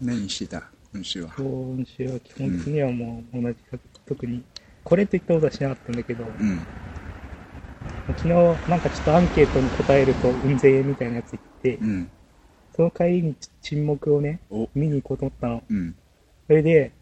[0.00, 0.62] 何してた
[0.92, 1.30] 今週は。
[1.36, 4.42] 今週は基本的にはもう同じか、特に、
[4.82, 6.60] これといったことはしなかったんだけど、うん。
[8.08, 12.10] 昨日なんかちょっとアンケートに答えると運勢みたいなやつ言って、うん。
[12.74, 15.62] その帰りに沈黙をね、お、見に行こうと思ったの。
[15.68, 15.94] うん。
[16.46, 16.92] それで、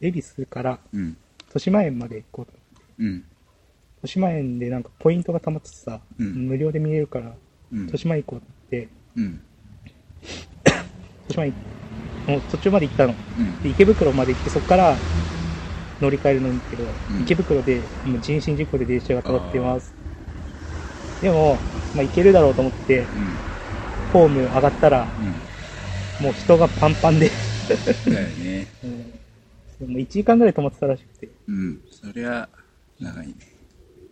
[0.00, 1.16] 恵比寿からうん。
[1.46, 2.52] 豊島園まで行こうと。
[2.98, 3.24] うん。
[3.96, 7.32] 豊島園でなんかポイントが溜まっててさ、うん無料で見れるから、
[7.72, 7.96] うん豊。
[7.98, 8.88] 島園行こうって。
[11.28, 11.54] 豊島園、
[12.26, 13.16] もう途中まで行ったの。
[13.36, 13.62] うん。
[13.62, 14.98] で池袋まで行って、そこから
[16.00, 19.94] 乗り換えるのにけど、うん池袋でもう人身事故で電車が止まってます。
[21.20, 21.60] でも、
[21.94, 23.08] まあ行けるだろうと思って、
[24.12, 25.42] ホーム上がったら、うん。
[26.18, 27.30] もう人がパンパンで、
[28.06, 28.12] うん。
[28.14, 28.68] だよね。
[28.84, 29.20] うん
[29.80, 31.82] もう1時間ぐらい止まってたらしくて、うん。
[31.90, 32.48] そりゃ、
[33.00, 33.34] 長いね。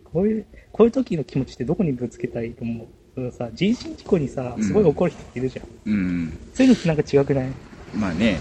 [0.03, 2.87] こういう、こういう時の気持ちってどこにぶつけたいと思う？
[3.15, 5.65] そのさ、人身事故にさ、すごい怒る人っているじゃん。
[5.85, 6.39] うん。
[6.53, 7.53] そういうのってなんか違くない？
[7.95, 8.39] まあね。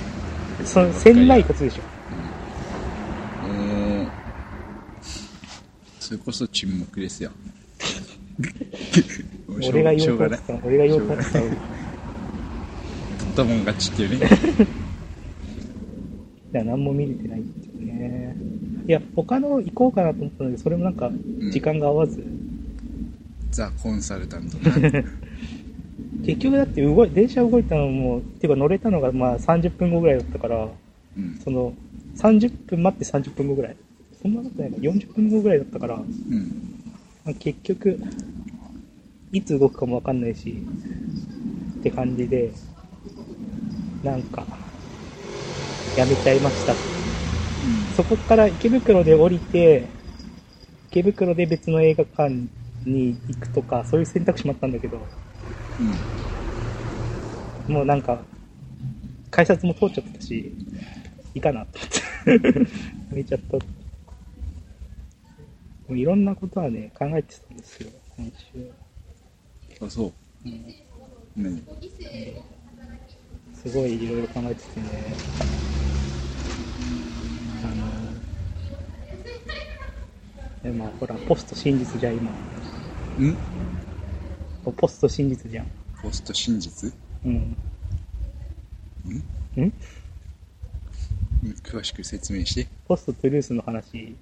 [0.64, 1.82] その、せんないことでしょ。
[3.46, 4.08] うん。
[6.00, 7.30] それこそ沈黙ですよ。
[9.68, 11.32] 俺が言おうと思ってた、俺が言おうと思ってた。
[11.32, 14.26] 取ったもん勝ちっていうね。
[16.52, 18.36] いや、何も見れてないんですよね。
[18.86, 21.10] いや、他の行こうかなと思ったんだけど、それもなんか、
[21.50, 22.24] 時間が合わず。
[23.50, 24.74] ザ・コンサルタントな。
[26.24, 30.68] 結局だって動い、電車動いたのも、っていうか乗れたのがまあ30分後ぐらいだったから、
[31.16, 31.40] うん。
[31.42, 31.74] その、
[32.16, 33.76] 30分待って30分後ぐらい。
[34.22, 36.82] そんなことないか、40分後ぐらいだったから、うん。
[37.24, 37.98] まあ結局、
[39.32, 40.62] いつ動くかもわかんないし、
[41.80, 42.52] って感じで、
[44.04, 44.46] なんか、
[45.96, 46.76] やめちゃいました。
[47.96, 49.88] そこから池袋で降りて、
[50.90, 52.30] 池袋で別の映画館
[52.84, 55.04] に行くとか、そういう選択肢もあったんだけど、
[55.78, 56.06] うん。
[57.66, 58.22] もうなんか、
[59.30, 60.52] 改札も通っちゃってたし、
[61.34, 62.60] いいかなと思って。
[63.10, 63.58] やめちゃった。
[63.58, 63.64] で
[65.88, 68.72] もいろんなことはね、考えてたんですよ、今週。
[69.84, 70.12] あ、そう。
[71.36, 71.62] 何
[73.54, 75.16] すごいいろいろ考えててね。
[77.62, 78.12] あの、
[80.62, 82.30] でまあほら、ポスト真実じゃん、今。
[82.32, 83.36] ん？
[84.70, 85.66] ポスト真実じゃん。
[86.00, 86.92] ポスト真実？
[87.24, 87.56] うん。
[89.56, 89.60] ん？
[89.60, 89.72] ん？
[91.64, 92.68] 詳しく説明して。
[92.86, 94.16] ポストトゥルースの話、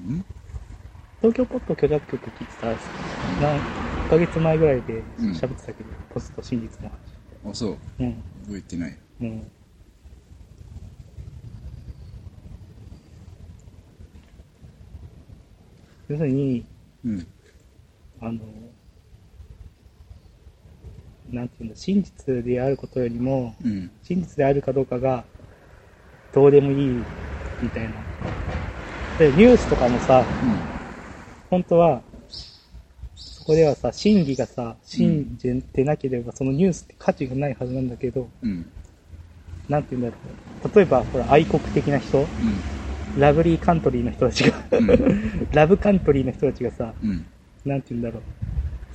[0.00, 0.24] ん？
[1.20, 2.76] 東京ポット許諾局聞いてたら、
[3.40, 3.58] 何
[4.10, 6.98] ヶ月前ぐらいでうん喋ってたけど、ポスト真実の話。
[7.50, 7.78] あ、そう。
[8.00, 8.22] うん。
[8.44, 8.98] 覚えてない。
[9.22, 9.50] うん。
[16.08, 16.66] 要するに、
[17.06, 17.26] うん。
[18.20, 18.40] あの、
[21.30, 23.90] なんていうの、真実であることよりも、うん。
[24.02, 25.24] 真実であるかどうかが、
[26.32, 27.04] どうでもいい、
[27.60, 28.04] みたいな。
[29.18, 30.26] で、ニュースとかもさ、
[31.50, 32.02] 本当は、
[33.16, 38.70] そこではさ、真偽がさ、信じてなければ、そのニュースって価値がないはずなんだけど、うん。
[39.68, 40.16] なんていうんだろ
[40.64, 40.76] う。
[40.76, 42.28] 例えば、ほら、愛国的な人、
[43.16, 45.48] ラブリーカントリーの人たちが、うん。
[45.52, 47.26] ラブカントリーの人たちがさ、うん。
[47.64, 48.22] なんて言うんだろう。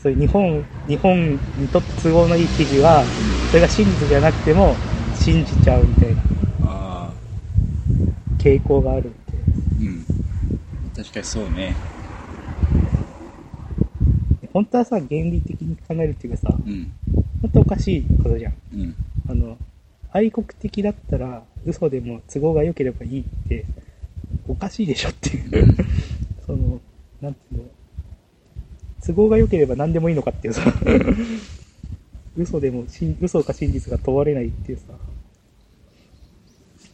[0.02, 3.06] そういう日本、日本にとって都合のいい記事は、
[3.50, 4.78] それが真実じゃなくても、
[5.14, 6.24] 信じちゃうみたいな。
[8.38, 9.12] 傾向がある
[9.80, 10.06] みうん。
[10.96, 11.76] 確かにそうね。
[14.54, 16.94] 本当はさ、原理的に考えるっていうかさ、うん。
[17.42, 18.54] 本当おかしいことじゃん。
[18.74, 18.96] うん。
[19.28, 19.58] あの、
[20.12, 23.66] 愛国的だったら、嘘でも都合が良ければいいって、
[24.48, 25.78] おかしいでしょっていう。
[26.46, 26.80] その、
[27.22, 27.70] なんていうの、
[29.06, 30.62] 都合が良ければ何でもいいのかっていうさ、
[32.36, 32.86] 嘘でも
[33.22, 34.94] 嘘か真実が問われないっていうさ、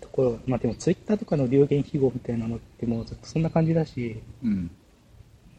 [0.02, 4.50] ところ、まあでもツイッターとかの流言飛語みたいなのってもうずっとそんな感じだし、うん。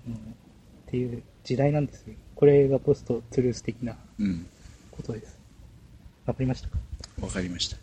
[0.06, 2.14] うんっていう時代なんですよ。
[2.36, 4.46] これがポストトゥルース的なうん。
[4.92, 5.36] ことです。
[6.26, 6.78] わかりましたか？
[7.20, 7.76] わかりました。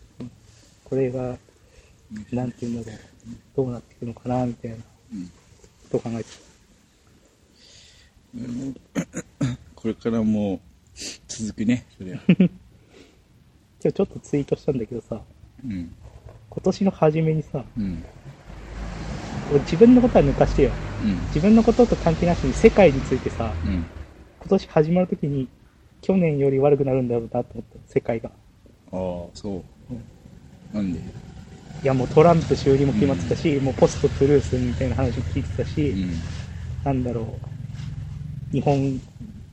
[0.84, 1.38] これが、
[2.32, 3.00] なんていうんだろう、
[3.56, 4.76] どうなっていくのかな、みたいな
[5.12, 5.26] うん。
[5.26, 5.32] こ
[5.90, 6.30] とを考えて
[9.74, 10.60] これからもう、
[11.28, 12.20] 続くね、そり ゃ。
[12.26, 12.48] 今
[13.82, 15.20] 日ちょっとツイートしたんだけどさ、
[15.64, 15.94] うん。
[16.50, 18.04] 今年の初めにさ、うん。
[19.50, 20.70] 俺自分のことは抜かしてよ。
[21.02, 21.26] うん。
[21.26, 23.72] 自分のことと関係なしに世界についてさ、うん。
[24.40, 25.48] 今年始まるときに、
[26.00, 28.30] 去年より悪くなるんだろうなと思った、世界が。
[28.30, 28.32] あ
[28.90, 28.96] あ、
[29.34, 29.92] そう。
[29.92, 30.04] うん
[30.72, 30.98] なんで？
[30.98, 36.22] いやもうトランプ修理も決まってたし、もうポストトゥルースみたいな話も聞いてたし、うん。
[36.82, 37.53] なんだろう、
[38.54, 39.00] 日本、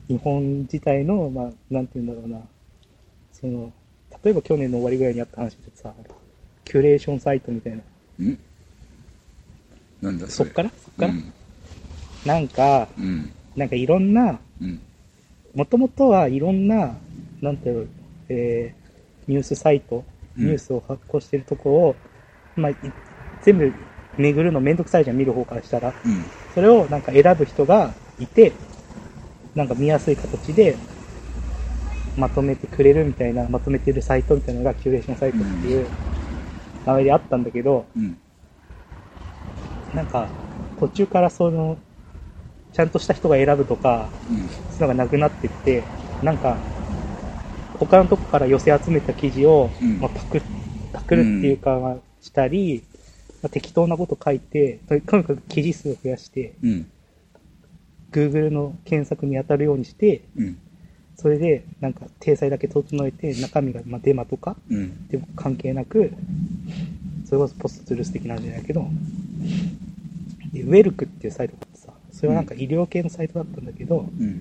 [0.06, 2.40] 日本自体の、まあ、なんて言うんだろうな、
[3.32, 3.72] その、
[4.22, 5.92] 例えば去年の終わりぐらいにあった話でさ、
[6.64, 7.78] キュレーションサイトみたいな。
[8.24, 8.38] ん？
[10.00, 10.70] なんだそれそっから？
[10.70, 11.32] そっから、うん。
[12.24, 13.32] なんか、うん。
[13.56, 14.80] なんかいろんな、うん。
[15.52, 16.94] もともとはいろんな、
[17.40, 17.86] なんていうの、
[18.28, 20.04] えー、ニュースサイト、うん
[20.46, 21.96] ニュースを発行してるとこを、
[22.56, 22.76] まあ、い
[23.42, 23.70] 全部
[24.16, 25.92] 巡るのめんどくさいじゃん、見る方からしたら。
[26.06, 26.24] うん。
[26.54, 28.52] それをなんか選ぶ人がいて、
[29.54, 30.78] なんか見やすい形で
[32.16, 35.90] まとめてくれるみたいな、まとめてるサイトみたいなのがキュレーションサイトっていう
[36.84, 38.18] 名前であったんだけど、うん。
[39.92, 40.30] なんか
[40.78, 41.78] 途中からその、
[42.72, 44.48] ちゃんとした人が選ぶとか、うん。
[44.48, 45.86] そういうのがなくなってって、
[46.20, 46.58] なんか、
[47.78, 50.42] 他のとこから寄せ集めた記事を、うんまあ、パクっ
[50.92, 52.82] パクるっていうか、まあしたり、
[53.42, 56.86] まあ、適当なこと書いて、とにかく記事数を増やして、うん。
[58.12, 60.58] Google の検索に当たるようにして、うん。
[61.16, 65.08] それで、なんか、体裁だけ整えて、中身が、まあ、デマとか、うん。
[65.08, 66.12] でも関係なく、
[67.24, 68.86] それこそポストツールス的なんじゃないけど、
[70.52, 74.40] でウェルクっていうサイトがあってさ、それはなんか医療系のサイトだったんだけど、うん。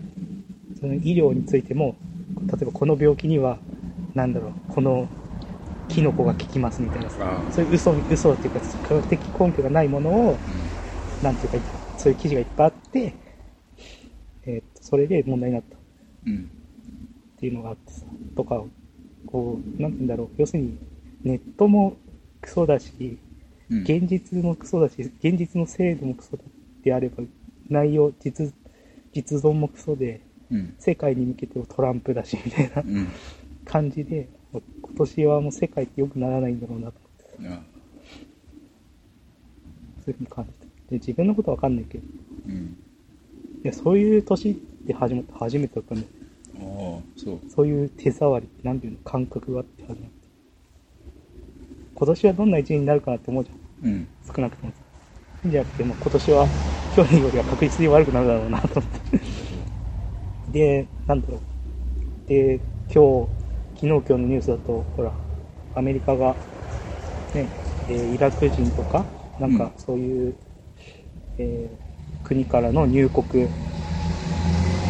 [0.80, 1.96] その医療についても、
[2.48, 3.60] 例えばこの病気には、
[4.14, 5.08] なんだろう、この
[5.88, 7.46] キノコが効きますみたいなさ。
[7.50, 10.40] そういう嘘、嘘っていうか、科学的根拠がないものを、
[11.22, 11.68] なんていうか、
[11.98, 13.14] そういう記事がいっぱいあって、
[14.82, 15.80] それで問題になったっ
[16.28, 16.50] うん。
[17.38, 18.06] ていうのがあってさ、
[18.36, 18.64] とか、
[19.26, 20.78] こう、なんていうんだろう、要するに、
[21.24, 21.98] ネットも
[22.42, 23.18] クソだし、
[23.70, 23.82] うん。
[23.84, 26.52] 現実もクソだし、現実の制度もクソだっ
[26.84, 27.24] てあれば、
[27.70, 28.54] 内容、実、
[29.14, 30.74] 実存もクソで、うん。
[30.78, 33.08] 世界に向けてもトランプだし、みたいなうん。
[33.64, 34.62] 感じで、今
[34.96, 37.00] 年はもう世界って良くならないんだろうなと
[37.40, 37.62] 思って、あ
[40.04, 40.66] そういうふうに感じた。
[40.90, 42.04] で、自分のことはわかんないけど、
[42.48, 42.76] うん。
[43.64, 46.10] いや、そういう年って始まった、初めてだったんだよ。
[46.56, 46.60] あ
[47.00, 47.42] あ、そう。
[47.48, 50.28] そういう手触り、なんていうの、感覚があって始まった。
[51.96, 53.58] 今年はどんな一年になるかなって思うじゃん。
[53.84, 54.08] うん。
[54.36, 54.74] 少なくとも。
[55.46, 56.48] じゃなくて、もう今年は
[56.92, 59.20] 去年よりは確実に悪くなるだろうなと思って。
[60.48, 61.42] で、なんだろう。
[62.28, 62.62] で、
[62.94, 63.30] 今日、
[63.76, 65.14] 昨日今日のニュースだと、ほら、
[65.76, 66.38] アメリカが、
[67.34, 67.52] ね、
[67.88, 69.06] えーイラク人とか、
[69.40, 70.36] なんかうんそういう、
[71.38, 71.92] えー
[72.24, 73.50] 国からの入国、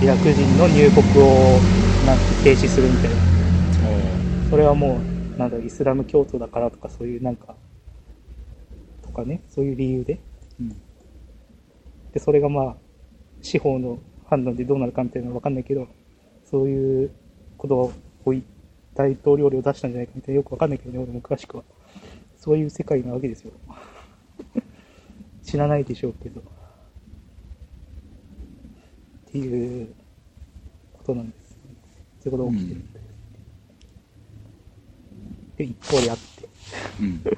[0.01, 1.63] イラク人の入国を
[2.01, 3.21] なんか停止するみたいな。
[3.21, 4.19] あ
[4.49, 5.03] それはも
[5.35, 7.55] う、なんだイスラム教徒だからとか、そういうなんか、
[9.03, 10.17] とかね、そういう理由で。
[10.59, 10.75] うん。
[12.13, 12.75] で、それがまあ、
[13.43, 15.87] 司法の判断でどうなるかみたいなのはわかんないけど、
[16.49, 17.11] そういう
[17.57, 17.93] ことを
[18.95, 21.63] 大統領令を出したんじゃないかみたいなよくわかんないけどね、俺も詳しくは。
[22.37, 23.51] そういう世界なわけですよ。
[25.43, 26.41] 知らないでしょうけど。
[29.31, 29.95] っていう
[30.91, 31.57] ことなんです。
[32.21, 33.01] そういうことが起きてるんです。
[35.55, 36.49] で、一方であって。
[36.99, 37.23] うん。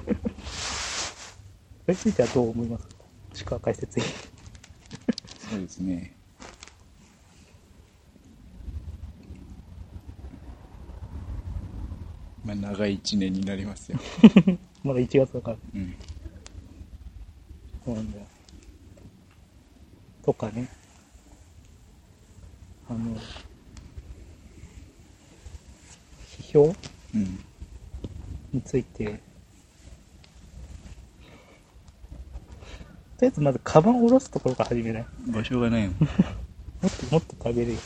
[1.86, 2.94] それについてはどう思いますか？
[3.32, 4.06] 石川解説員。
[5.38, 6.16] そうですね。
[12.44, 13.98] まあ、長い一年になりますよ。
[14.82, 15.56] まだ1月だから。
[15.74, 15.94] うん。
[17.84, 18.26] そうなんだよ。
[20.22, 20.68] とかね。
[22.88, 23.16] あの、
[26.38, 26.74] 批評？
[27.14, 27.38] うん。
[28.52, 29.18] について、とり
[33.22, 35.06] あえずまずカバンを下ろすところから始めない？
[35.28, 35.94] 場所がないの。
[36.82, 37.78] もっともっと食べるよ。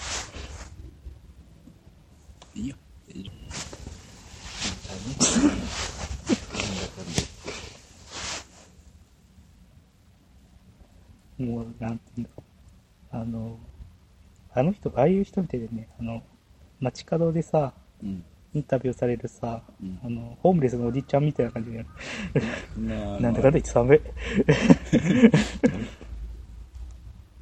[2.54, 2.76] いいよ。
[3.08, 3.30] 大丈
[11.38, 12.42] もう、なんていうんだろ
[13.12, 13.16] う。
[13.16, 13.58] あの、
[14.58, 16.20] あの人、ああいう人みたいでね、あの、
[16.80, 17.72] 街角でさ、
[18.02, 18.24] うん。
[18.54, 20.00] インタビューされるさ、うん。
[20.02, 21.86] あの、ホームレスのおじちゃんみたいな感じで、
[22.76, 24.00] まあなんだかんだ言って寒い。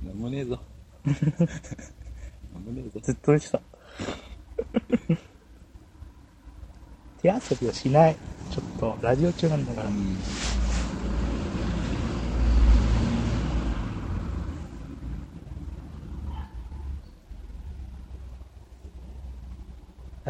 [0.04, 0.60] なんもねえぞ。
[1.06, 1.12] な
[2.60, 3.00] んもねえぞ。
[3.00, 3.60] ずっと寝てた。
[7.22, 8.16] 手遊びをしない。
[8.50, 9.88] ちょっと、ラジオ中なんだから。
[9.88, 10.16] うん。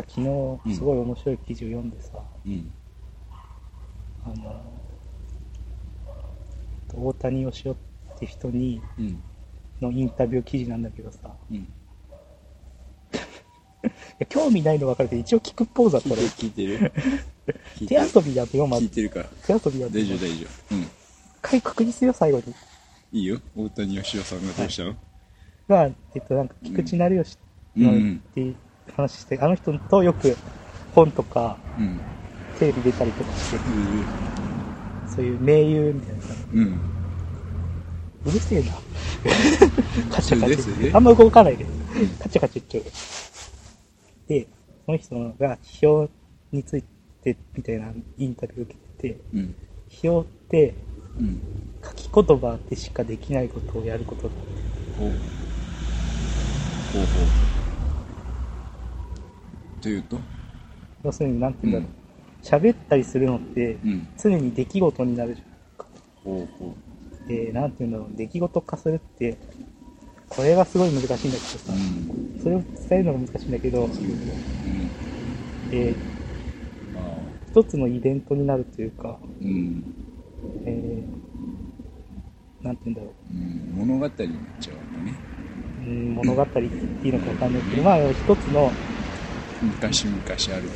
[0.09, 2.13] 昨日、すごい面白い記事を読んでさ、
[2.45, 2.73] うん。
[4.25, 4.63] あの、
[6.95, 7.75] 大谷義雄っ
[8.19, 9.23] て人に、うん。
[9.81, 11.19] のインタビュー記事なんだけどさ、
[11.51, 11.69] うん。
[14.29, 16.93] 興味ないの分かるけど、一応聞くポーズだったら、聞いてる
[17.87, 18.87] 手遊びだとよ、まず。
[18.87, 19.27] 聞いてるから。
[19.47, 19.93] 手遊びだと。
[19.93, 20.75] 大丈夫大丈夫。
[20.75, 20.83] うん。
[20.83, 20.91] 一
[21.43, 22.45] 回確実よ、最後に。
[23.13, 23.41] いいよ。
[23.55, 24.97] 大谷義雄さんがどうしたの、
[25.69, 27.39] が、えっと、なんか、菊池成吉
[27.77, 28.55] のうんうんって
[28.95, 30.37] 話して、あの人とよく
[30.93, 32.01] 本とか、うん。
[32.59, 33.61] テレビ出たりとかして、う
[35.07, 36.81] そういう名優みたいなさ、うん。
[38.25, 38.67] うるせえな。
[40.11, 40.97] カチャカチャ。
[40.97, 41.67] あんま動かないで。
[42.23, 44.29] カチャカチャ言っちゃう。
[44.29, 44.47] で、
[44.85, 46.09] その人が批評
[46.53, 46.83] につい
[47.23, 49.55] てみたいなインタビューを受けてて、うん。
[49.91, 50.75] 批評って
[51.21, 51.43] うん。
[51.85, 54.35] 書き言葉でしかできないことをやることだ。
[54.97, 55.11] ほう。
[56.93, 57.56] ほうほう。
[59.81, 60.19] というと？
[61.05, 62.47] 要するに、なんて言うんだろう。
[62.47, 64.09] 喋、ったりするのってうん。
[64.19, 65.87] 常に出来事になるじゃんか。
[66.25, 66.75] ほうほ
[67.29, 68.17] で、なんて言うんだろう。
[68.17, 69.37] 出来事化するって、
[70.29, 71.59] これがすごい難しいんだけどう。
[71.59, 72.41] さう、ん。
[72.43, 74.93] それを伝えるのが難しいんだけど、うん。
[75.71, 76.17] えー
[76.95, 77.37] ああ。
[77.51, 79.85] 一つのイベントになるというか、うん。
[80.67, 83.87] えー、なんて言うんだろうん。
[83.87, 85.19] 物語になっちゃうのね。
[85.79, 85.81] う。
[85.81, 88.75] うん、物語って言っていいのかわかんないけど、まあ、一つの、
[89.63, 90.69] 昔々ある。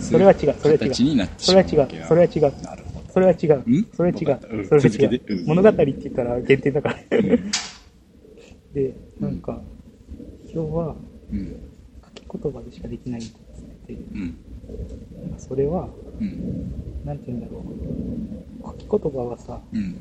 [0.00, 3.12] それは違うそれは違う形になってそれは違うそれは違う、なるほど。
[3.12, 3.86] それは違う、ん？
[3.92, 5.18] それは違うんう、それは続け違う。
[5.18, 6.96] てうん物語って言ったら限定だから。
[7.18, 7.52] うん。
[8.74, 9.62] で、なんか、
[10.52, 10.96] 今日は
[11.32, 11.56] うん。
[12.04, 14.38] 書き言葉でしかできないんだって、うん。
[15.38, 15.88] それは、
[16.20, 16.72] うん。
[17.04, 17.64] なんて言うんだろ
[18.62, 18.66] う。
[18.90, 19.96] 書き言葉はさ、うん。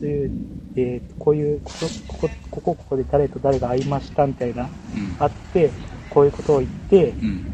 [0.00, 0.30] そういう、
[0.76, 5.16] えーと、こういう、ここ、ここ、ここ、ここで誰と誰が会いましたみたいな、うん。
[5.18, 5.70] あって、
[6.08, 7.44] こういうことを言って、うん。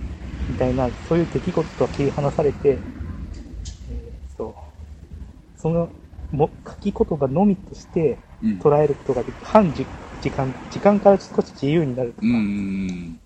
[0.48, 2.82] みたいな、そういう出来事とは切り離されて、
[3.88, 4.54] えーそう、
[5.56, 5.90] その
[6.30, 8.58] も書き言葉のみとしてうん。
[8.60, 9.86] 捉えることができる、半時
[10.20, 12.34] 時間、時間から少し自由になるとか、うん。
[12.34, 13.20] うん。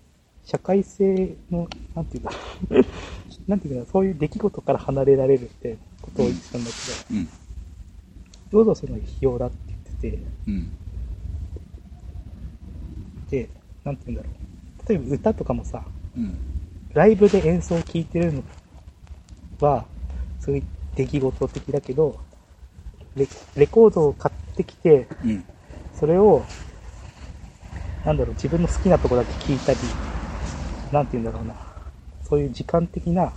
[0.45, 2.31] 社会性の、なんていうんだ
[3.47, 7.29] なんていうんだろう、そういう出来事から離れられるってことを言ってたんだけうん。
[8.51, 10.71] ど、どうぞその批評だって言ってて、うん。
[13.29, 13.49] で、
[13.83, 14.33] なんていうんだろう、
[14.87, 15.83] 例えば歌とかもさ、
[16.15, 16.39] うん。
[16.95, 18.43] ライブで演奏を聴いてるの
[19.59, 19.85] は、
[20.39, 20.63] そういう
[20.95, 22.19] 出来事的だけど、
[23.15, 25.45] レレコードを買ってきて、うん。
[25.93, 26.47] それを、
[28.03, 29.97] なんだろう、自分の好きなとこだけ聴いたり、
[30.91, 31.55] なんて言うんだろうな、
[32.23, 33.33] そういう時間的な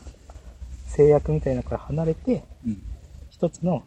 [0.87, 2.83] 制約みたいなのから離れて、うん。
[3.31, 3.85] 一つの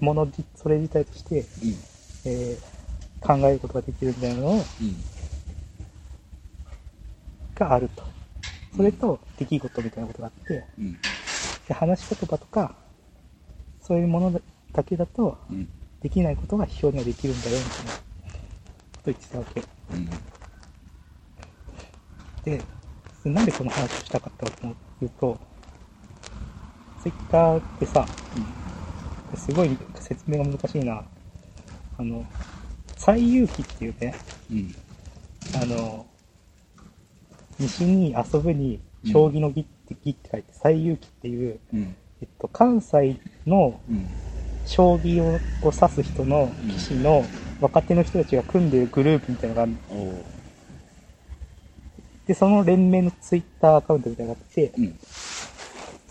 [0.00, 1.78] ものじ、それ自体として、うん。
[2.24, 2.72] えー
[3.24, 5.04] 考えることができるみたいなのをうん。
[7.64, 8.02] があると。
[8.76, 10.98] それと出来事みたいなことがあって、うん。
[11.68, 12.74] で話し言葉とか、
[13.80, 14.40] そういうもの
[14.72, 15.68] だけだと、うん。
[16.00, 18.02] できないことが批評にはできるんだよ、みたいなこと
[19.06, 19.62] 言ってたわけ。
[19.92, 20.10] うん。
[22.44, 22.62] で、
[23.24, 24.66] なんでこの話をしたかったかと
[25.04, 25.38] いうと、
[27.02, 28.06] ツイッターってさ、
[29.36, 31.04] すごい説明が難しいな。
[31.98, 32.24] あの、
[32.96, 34.14] 最遊記っていうね、
[34.50, 34.74] うん。
[35.60, 36.06] あの、
[37.58, 41.96] 西に遊ぶに、将棋の儀って儀って書いて、最遊記っていう、うん。
[42.20, 43.16] えっと、関西
[43.46, 44.08] のうん。
[44.64, 47.24] 将棋をを指す人の棋士の
[47.60, 50.24] 若手の人たちが組んでるグループみたいなのがあるおう。
[52.26, 54.98] で、その連盟のツイッターアカウントみたいなのがあって、うん。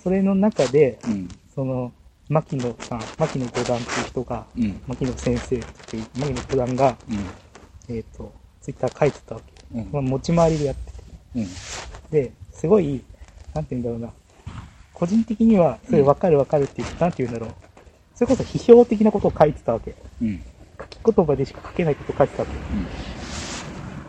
[0.02, 1.30] それの中で、うん。
[1.54, 1.92] その、
[2.30, 4.82] 牧野さん、牧野五段っていう人が、うん。
[4.88, 7.96] 牧野先生っていう、牧野五段が、うん。
[7.96, 8.32] えっ、と、
[8.62, 9.78] ツイッター書いてたわけ。
[9.78, 10.91] うんまあ、持ち回りでやってて。
[11.36, 11.48] うん。
[12.12, 13.04] で、すごい、
[13.54, 14.10] なんて言うんだろうな。
[14.94, 17.54] 個人的には、それ分かる分かるって言って、なんて言うんだろう。
[18.16, 19.96] それこそ批評的なことを書いてたわけ。
[20.22, 20.44] うん。
[20.80, 22.54] 書き言葉でしか書けないことを書いてたわけ。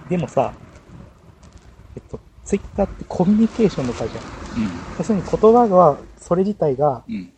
[0.09, 0.53] でもさ、
[1.97, 4.25] えっと、ツイッターってコミュニケーションの会じゃん。
[4.99, 7.15] 要するに言葉が、それ自体が、うん。
[7.15, 7.33] うん。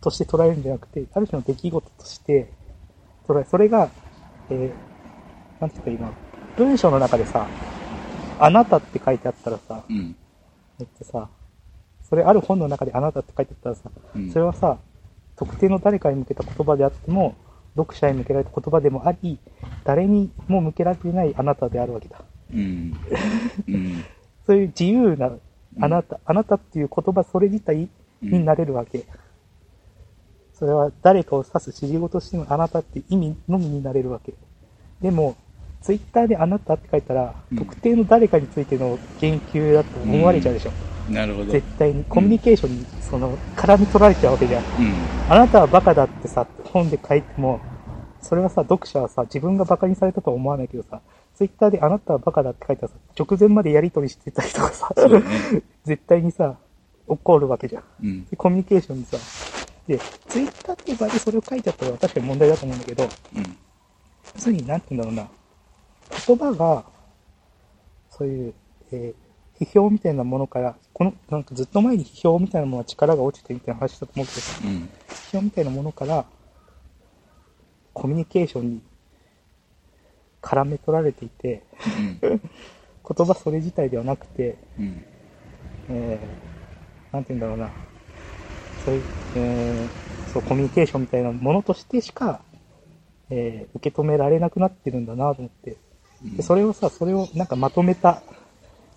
[0.00, 2.52] として捉えるんじゃなくて、ある種の出来事として
[3.26, 3.90] 捉え、それが、
[4.48, 6.12] えー、なんて言ったらいいの？
[6.56, 7.48] 文章の中でさ、
[8.40, 10.16] あなたって書いてあったらさ、うん。
[10.80, 11.28] えっとさ、
[12.08, 14.78] それある本の中であなたって書いてあったらさ、うんそれはさ、
[15.36, 17.34] 特定の誰かに向けた言葉であっても、
[17.76, 19.38] 読者に向けられた言葉でもあり、
[19.84, 22.20] 誰にも向けられていないあなたであるわけだ。
[22.52, 22.98] うん。
[23.68, 24.04] うん。
[24.46, 25.30] そういう自由な
[25.80, 27.88] あなた、あなたっていう言葉それ自体
[28.22, 29.04] になれるわけ。
[30.54, 34.34] それは誰かを指す指示語としてのあなたっていう意味のみになれるわけ。
[35.00, 35.36] でも、
[35.82, 40.72] ツイッターであなたって書いたら、うん特定の誰かについての言及だと思われちゃうでしょ。
[41.08, 41.52] なるほど。
[41.52, 42.04] 絶対に。
[42.04, 44.62] コミュニケーションに、その、絡み取られちゃうわけじゃん。
[44.62, 44.94] うん。
[45.30, 47.60] あなたはバカだってさ、本で書いても、
[48.20, 51.00] それはさ、読者はさ、自分がバカにされたとは思わないけどさ、
[51.34, 55.22] ツイッターであなたはバカだって書いたらさ、直前までやり取りしてたりとかさ、ね。
[55.86, 56.56] 絶対にさ、
[57.06, 57.84] 怒るわけじゃん。
[58.02, 58.26] うん。
[58.26, 59.16] でコミュニケーションにさ、
[59.86, 63.42] で、ツイッターっていう場合でそれを書いちゃったら確かに問題だと思うんだけど、うん。
[64.34, 65.30] 要するに、なんて言うんだろうな、
[66.26, 66.84] 言葉が、
[68.10, 68.54] そういう、
[68.92, 74.88] えー批評みたいなものから、この、なんかずっと前に批評みたいなものは力が落ちてみたいな話だと思うけどさ、うん。
[75.08, 76.24] 批評みたいなものから、
[77.92, 78.82] コミュニケーションに
[80.40, 81.64] 絡め取られていて、
[82.22, 82.40] うん。
[83.16, 85.04] 言葉それ自体ではなくて、うん。
[85.90, 87.70] えー、なんて言うんだろうな、
[88.84, 89.02] そういう、
[89.34, 92.42] えー、そう、コミュニケーションみたいなものとしてしか、
[93.30, 95.76] えー、受け止められなくなってるんだなと思って、
[96.22, 98.22] でそれをさ、それをなんかまとめた、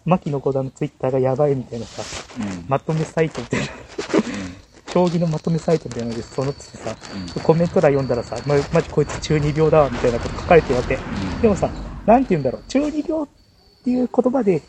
[0.06, 2.04] 牧野五段のツイッターがやばいみたいなさ、
[2.40, 2.66] うん。
[2.68, 3.66] まとめサイトみたいな、
[4.94, 6.96] 将棋のまとめサイトみたいなので、そのってさ、
[7.36, 11.00] うコメント欄読んだらさ、ま、マジこいつ中二病だわ、みたいなこと書かれてるわけ。
[11.42, 11.70] でもさ、
[12.06, 13.28] なんて言うんだろう、中二病っ
[13.84, 14.62] ていう言葉で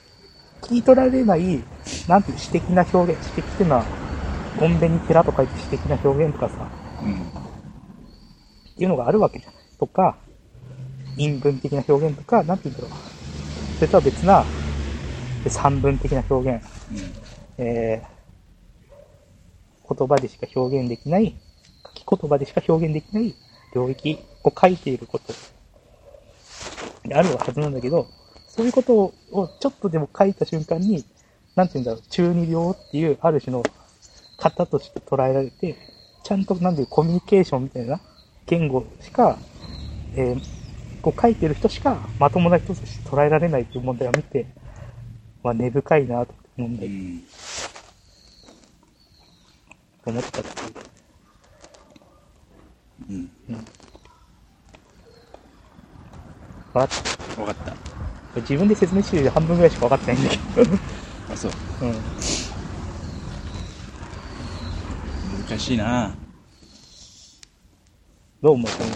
[0.63, 1.65] 聞い取られない、
[2.07, 3.87] なんていう、詩的な表現、詩的っていうのは、
[4.57, 6.69] ゴンベに寺と書いて詩的な表現とかさ、
[7.03, 7.13] うん。
[7.13, 9.63] っていうのがあるわけじゃない。
[9.79, 10.17] とか、
[11.17, 13.77] 陰文的な表現とか、なんて言うんだろう。
[13.77, 14.45] それとは別な、
[15.49, 16.65] 三文的な表現、
[17.59, 21.35] えー、言葉でしか表現できない、
[21.87, 23.35] 書き言葉でしか表現できない
[23.75, 25.33] 領域を書いていること
[27.09, 28.07] であるはずなんだけど、
[28.49, 29.13] そういうことを
[29.61, 31.05] ちょっとでも書いた瞬間に、
[31.57, 33.63] なんて言うんだろう、中二病っていうある種の
[34.39, 35.77] 型として捉えられて、
[36.23, 38.01] ちゃんとなんでコミュニケーションみたいな
[38.47, 39.39] 言語しか、
[40.15, 40.62] えー、
[41.03, 44.47] こう書いてる人しかまともな人として捉えられないという問題を見て、
[45.43, 47.23] まあ根深いなと思うんだようん。
[50.07, 50.49] 思ったって
[53.13, 53.29] いう。
[53.49, 53.57] うん。
[56.73, 56.99] わかっ
[57.35, 58.41] たわかった。
[58.41, 60.77] 自分で説明してる半分ぐらいしか分かってないんだけど。
[61.33, 61.53] あ、そう。
[61.83, 61.93] うん。
[65.49, 66.15] 難しいな
[68.41, 68.71] どう思う？
[68.71, 68.91] この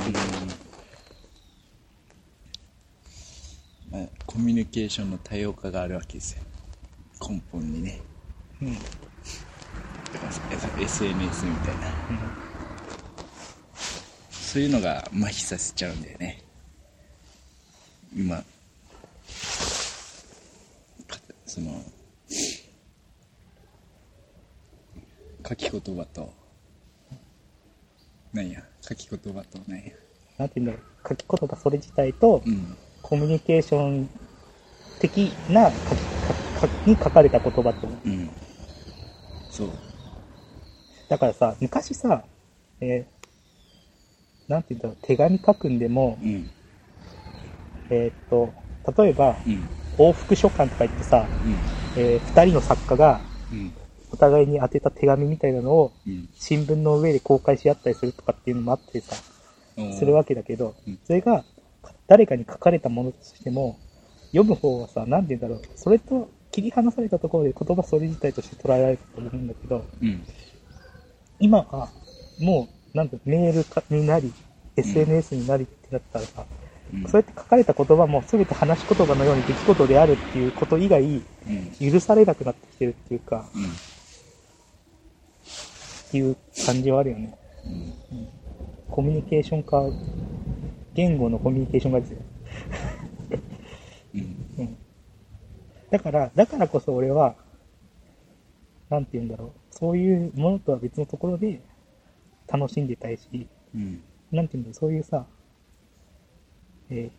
[3.92, 6.42] うんまあ、コミュニケーションの多様化があるわけですよ。
[7.26, 8.02] 根本にね。
[8.60, 8.74] うん。
[8.74, 8.84] だか
[10.76, 11.86] ら SNS みたいな。
[14.30, 16.42] そういうのが麻痺させちゃうんだよね。
[18.14, 18.44] 今、か
[21.46, 21.82] その、
[25.48, 26.30] 書き言葉と、
[28.34, 29.92] なんや、書き言葉となんや？
[30.36, 31.08] なんて言うんだろう。
[31.08, 32.76] 書き言葉それ自体とう、ん。
[33.00, 34.10] コミュニケーション
[34.98, 36.08] 的な書き、
[36.86, 37.88] に書かれた言葉と。
[38.04, 38.32] うん。
[39.48, 39.70] そう。
[41.08, 42.24] だからさ、昔さ、
[42.80, 44.98] えー、なんて言うんだろう。
[45.02, 46.50] 手紙書くんでも、うん。
[47.90, 48.54] えーっと、
[49.02, 49.70] 例えば、うん。
[49.98, 51.62] 往復書簡とか言ってさ、うん。
[51.94, 53.74] えー二人の作家がうん。
[54.10, 56.28] お互いに当てた手紙みたいなのをうん。
[56.38, 59.16] 新聞の上で公開し合ったりするとかっていうのもあってさ、
[59.90, 61.44] するわけだけどうん、それが
[62.08, 63.78] 誰かに書かれたものとしても、
[64.36, 70.24] 読む方はさ、なんて言うんだろう、それと切り離されたところで言葉それ自体として捉えられると思うんだけど、うん。
[71.38, 71.88] 今は
[72.38, 74.32] もう、なんてメールかになり、
[74.76, 76.44] SNS になりってなったらさ、
[76.92, 77.02] うん。
[77.08, 81.92] そうやって書かれた言葉も全て話し言葉のように出来事であるっていうこと以外、うん。
[81.92, 83.64] 許されなくなってきてるっていうか、うん。
[83.64, 83.66] っ
[86.10, 87.34] ていう感じはあるよね。
[88.12, 88.28] うん。
[88.90, 89.84] コミュニケーション化、
[90.94, 92.18] 言語のコミュニケーション化ですよ。
[94.16, 94.64] うん。
[94.64, 94.76] うん。
[95.90, 97.34] だから、だからこそ俺は、
[98.88, 99.50] なんて言うんだろう。
[99.70, 101.60] そういうものとは別のところで
[102.48, 104.02] 楽しんでたいし、うん。
[104.32, 105.26] なんて言うんだろう、そういうさ、
[106.90, 107.10] え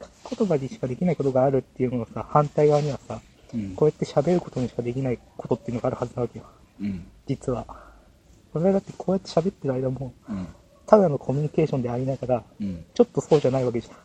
[0.00, 3.20] ー、書き言葉にしかできないことがあるっていうののさ、反対側にはさ、
[3.54, 3.74] うん。
[3.74, 6.46] こうやって喋ることにしかできないことっていうのがあるはずなわけよ。
[6.80, 7.06] うん。
[7.26, 7.66] 実は。
[8.54, 10.46] 俺はだってこうやって喋ってる間も、うん。
[10.86, 12.84] ただのコミュニケーションでありながら、うん。
[12.94, 13.96] ちょっとそうじゃないわけじゃん。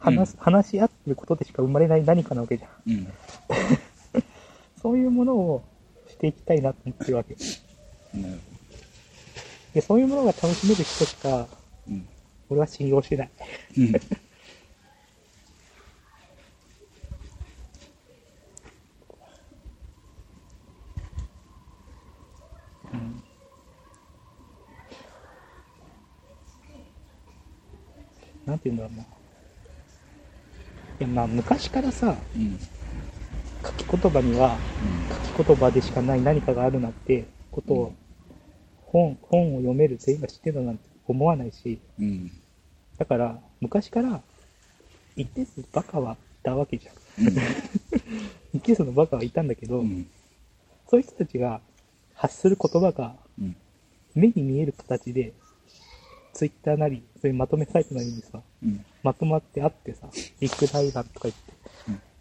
[0.00, 2.70] 話す、話し合ってることでしか生まれない何かなわけじゃん。
[2.90, 3.12] うん。
[4.82, 5.62] そういうものを
[6.08, 7.36] していきたいなと思ってるわけ。
[8.14, 8.40] なる
[9.74, 11.46] で、そういうものが楽しめる人しか、
[11.86, 12.08] うん。
[12.48, 13.30] 俺は信用してない。
[22.92, 23.22] うん。
[28.46, 29.19] なんて言うんだろうな。
[31.00, 32.58] いや、まあ、昔からさ、うん。
[33.64, 34.58] 書き言葉には、
[35.34, 37.92] 書き言葉でしかない何かがあるなんてことを、
[38.84, 42.30] 本、本を読める全員が知ってたなんて思わないし、うん。
[42.98, 44.20] だから、昔から、
[45.16, 46.94] 一定数バカはいたわけじゃん。
[48.52, 50.06] 一定数のバカはいたんだけど、うん。
[50.86, 51.62] そういう人たちが
[52.14, 53.56] 発する言葉がうん。
[54.14, 55.32] 目に見える形で、
[56.34, 58.84] ツイッターなり、そういうまとめサイトなりにさ、うん。
[59.02, 60.08] まとまってあってさ、
[60.40, 61.52] ビッグダイランとか言って、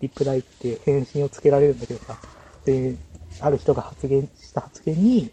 [0.01, 2.17] リプライって返信をつけられるんだけどさ、
[2.65, 2.95] で、
[3.41, 5.29] ある人が発言した発言に、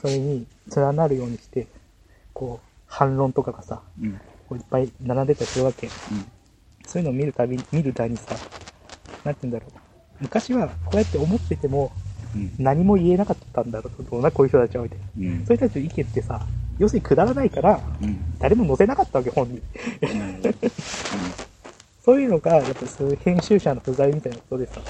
[0.00, 1.66] それに連なるようにして、
[2.32, 4.20] こう、反論とかがさ、うん。
[4.48, 5.86] こういっぱい並んでたりするわけ。
[5.86, 6.26] うん。
[6.86, 8.36] そういうのを見るたびに、見るたびにさ、
[9.24, 9.78] なんて言うんだろう。
[10.20, 11.92] 昔はこうやって思ってても
[12.34, 12.52] うん。
[12.58, 15.04] 何も言えなかったんだろうな、こういう人たちはみたいな。
[15.18, 15.46] うん。
[15.46, 16.46] そういう人たちの意見ってさ、
[16.78, 18.20] 要するにくだらないから、うん。
[18.38, 19.60] 誰も載せなかったわけ、本に。
[22.04, 24.80] そういうのが、やっぱそういう編集者の不在みたいなことでさ、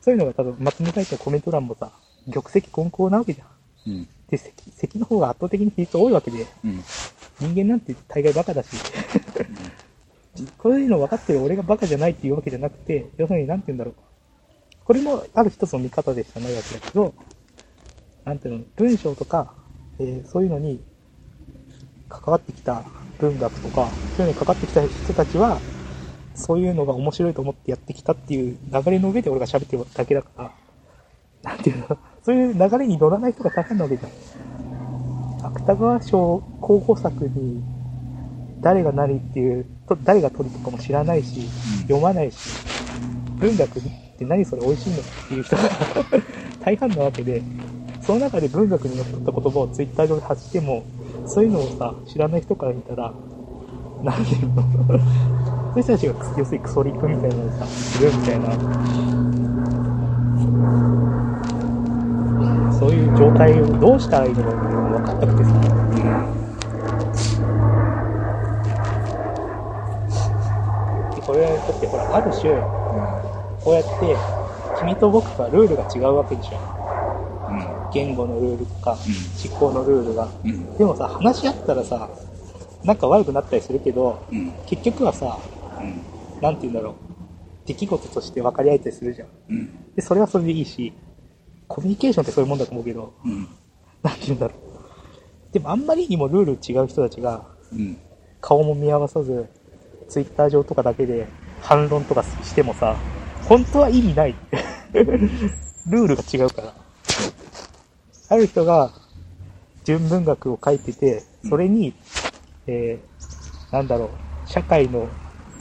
[0.00, 1.92] そういうのが多分、まとめたいコメント欄もさ、
[2.32, 3.92] 玉石混交なわけじゃん。
[3.92, 4.08] うん。
[4.28, 4.52] で、石、
[4.84, 6.82] 石の方が圧倒的に比率多いわけで、うん。
[7.40, 8.68] 人間なんて大概バカだし、
[10.58, 13.94] こういうの分かってる俺がバカじゃないっていうわけじゃなくて、要するになんて言うんだろう。
[14.84, 17.14] これもある一つの見方でしかないわけだけど、
[18.24, 19.54] なんていうの、文章とか、
[20.00, 20.80] えーそういうのに
[22.08, 22.84] 関わってきた
[23.18, 25.60] 文学とか、そういうのに関わってきた人たちは、
[26.34, 30.50] そういうのが面白いと思ってやってきたっていう流れの上で俺が喋ってるだけだから、
[31.42, 34.12] なんていうの、そういう流れに乗らない人が大変なわけじゃん。
[35.46, 37.62] 芥川賞候補作に
[38.60, 41.40] 誰が何っていう、と誰が取るとかも知らないし、
[41.82, 42.36] 読まないし、
[43.38, 43.82] 文学っ
[44.18, 45.00] て何それ美味しいの？
[45.00, 45.62] っていう人が
[46.60, 47.42] 大半なわけで、
[48.08, 50.82] その中で文学にのっとった言葉をツイッター上で発しても、
[51.26, 53.12] そういうのをさ、知らない人から見たら、
[54.00, 54.64] なんていうのそ
[55.74, 58.48] ういう人たちが要するにクソリップみたいなのをさ、するみたいな、
[62.80, 65.50] そういう状態をどうしたらいいのか分かんなくてさ、
[71.26, 72.64] これだってほら、ある種、
[73.60, 74.16] こうやって、
[74.74, 76.77] 君と僕とはルールが違うわけでしょ。
[77.92, 78.98] 言語のルールとか、
[79.44, 80.28] 思考のルールが。
[80.76, 82.08] でもさ、話し合ったらさ、
[82.84, 84.54] なんか悪くなったりするけど、うん。
[84.66, 85.38] 結局はさ、
[85.80, 86.04] うん。
[86.40, 86.94] なんて言うんだろう。
[87.66, 89.28] 出来事として分かり合えたりするじゃん。
[89.50, 89.94] うん。
[89.94, 90.92] で、それはそれでいいし、
[91.66, 93.48] コミュニケーションってそういうもんだと思うけど、うん。
[94.02, 95.52] なんて言うんだろう。
[95.52, 97.98] でもあんまりにもルール違う人たちが、うん。
[98.40, 99.48] 顔も見合わさず、
[100.08, 101.26] ツイッター上とかだけで
[101.60, 102.96] 反論とかしてもさ、
[103.42, 104.34] 本当は意味ない。
[105.86, 106.87] ルールが違うから。
[108.28, 108.92] ある人が
[109.84, 111.94] 純文学を書いてて、それに、
[112.66, 114.10] えー、なんだろ
[114.46, 115.08] う、社会の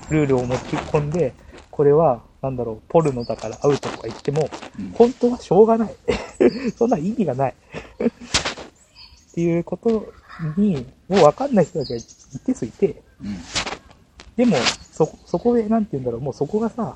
[0.10, 1.34] ルールを持ち込んで、
[1.71, 4.49] これは、なんだろう、ポルノだからアウトとか言っても、
[4.80, 5.95] うん本当はしょうがない。
[6.77, 7.53] そんな意味がない。
[7.53, 10.12] っていうこと
[10.58, 13.38] に、もうわかんない人たちが一定数いて、うん。
[14.36, 14.58] でも、
[14.91, 16.95] そ、そこで、なんて言うんだろう、もうそこがさ、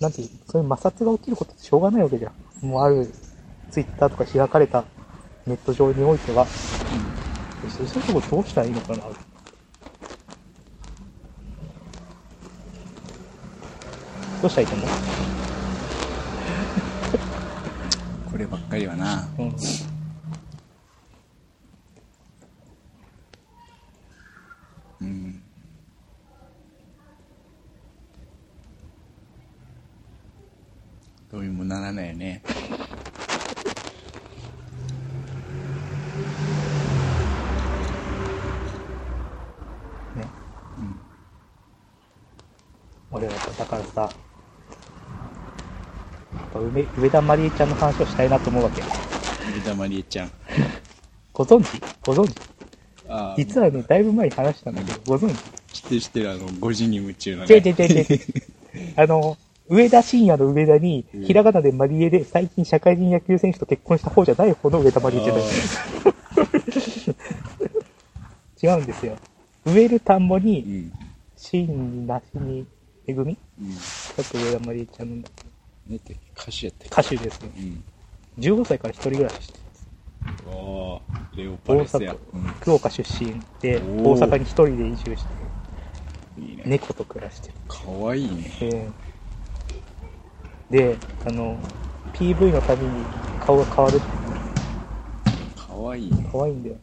[0.00, 2.30] なんていう、そういう摩擦が起きることってしょうがないわけじゃ
[2.62, 2.66] ん。
[2.66, 3.12] もうある、
[3.74, 4.84] ツイッターとか開かれた
[5.48, 9.02] ネット上においては、そういうとこどうしたらいいのかな？
[14.40, 14.86] どうしたらいいと思
[18.30, 19.28] こればっかりはな。
[19.38, 19.56] ううん。
[25.00, 25.42] うん。
[31.32, 32.40] どうにもならないよね。
[40.14, 40.28] ね。
[40.78, 41.00] うん。
[43.10, 44.12] 俺はだからさ、
[46.54, 48.80] 梅上田まりえちゃんの話をしたいなと思うわけ。
[48.82, 50.30] 上田まりえちゃん。
[51.32, 51.80] ご存知？
[52.04, 52.36] ご存知？
[53.36, 55.34] 実はね、だいぶ前に話したんだけど、ご存
[55.72, 55.80] 知？
[55.80, 57.74] 知ってる知ってる、あの、5時に夢中の違う違うね。
[57.78, 58.06] 違う違う。
[58.96, 59.36] あの、
[59.68, 65.42] 上田晋也の上田にうん、ひらがなでマリエで、最近社会人野球選手と結婚した方じゃない方の上田マリエじゃない。
[68.62, 69.16] 違うんですよ。
[69.66, 70.92] 植える田んぼうに、ん。
[71.36, 72.66] 真になしに、
[73.06, 73.36] めぐみ？
[73.60, 73.74] うん。
[73.74, 75.28] ちょっと上田マリエちゃんの
[75.88, 77.50] ねって歌手やって歌手ですよ。
[77.56, 77.84] うん。
[78.38, 79.58] 15歳から一人暮らしして
[80.46, 81.00] おー、
[81.36, 82.14] レオパ大レスや
[82.60, 85.24] 福岡出身で、おー大阪に一人で移住し
[86.36, 86.44] て、ん。
[86.44, 86.62] いいね。
[86.66, 87.54] 猫と暮らしてる。
[87.68, 88.50] かわいいね。
[88.60, 88.92] えー
[90.70, 91.58] で、あの、
[92.14, 93.04] PV のたびに
[93.38, 94.06] 顔が変わるって
[95.56, 96.28] かわいいね。
[96.32, 96.76] 可愛いんだよ。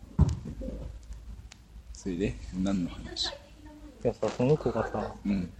[1.93, 3.27] それで、何の話？
[3.27, 5.51] いやさ、その子がさ、うん。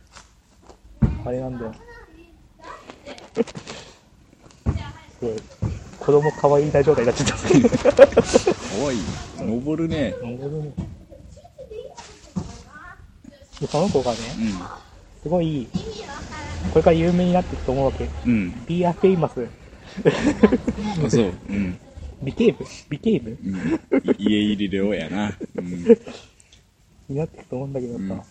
[1.23, 1.75] あれなんだよ。
[5.21, 5.35] で、
[5.99, 8.07] 子供可愛いな状態になっちゃった。
[8.07, 8.13] か
[8.83, 8.99] わいい。
[9.39, 10.15] 登るね。
[10.21, 10.73] 登るね
[13.59, 15.67] で、その子がね、うすごい、
[16.73, 18.05] これから有名になっていくと思うわけ。
[18.05, 18.09] ん。
[18.25, 18.65] うん。
[18.65, 19.47] Be a famous,
[21.05, 21.33] あ、そう。
[21.49, 21.79] うん。
[22.23, 22.55] became,
[22.89, 23.79] became うん。
[24.17, 25.31] 家入りレオやな。
[25.55, 25.83] うん。
[27.09, 28.21] になっていくと思うんだけどさ、うん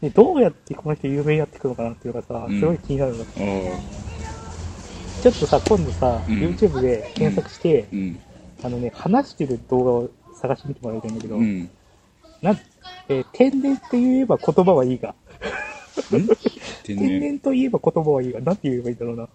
[0.00, 3.22] で、どうやってこの人有名になっていくのかなっていうのがさ、うんすごい気になるの。
[3.22, 3.26] お
[5.22, 8.20] ちょっとさ、今度さ、うん YouTube で検索して、うん。
[8.62, 11.62] あのね、話してる動画を探してみてもらいたいんだけど、うん。
[11.62, 11.70] ん
[12.42, 12.58] なん、
[13.08, 15.14] えー天然って言えば言葉はいいが、
[16.10, 16.26] 天
[16.84, 17.20] 天然。
[17.20, 19.22] 然と言えば言葉はいいが、なんて言えばいいんだろうな。
[19.24, 19.28] あ、